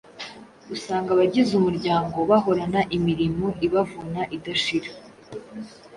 [0.75, 4.89] Usanga abagize umuryango bahorana imirimo ibavuna idashira.